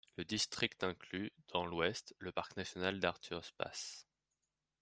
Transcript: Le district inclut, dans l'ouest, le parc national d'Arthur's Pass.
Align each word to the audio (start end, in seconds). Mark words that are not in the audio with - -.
Le 0.17 0.25
district 0.25 0.83
inclut, 0.83 1.31
dans 1.53 1.63
l'ouest, 1.63 2.15
le 2.17 2.31
parc 2.31 2.57
national 2.57 2.99
d'Arthur's 2.99 3.51
Pass. 3.51 4.07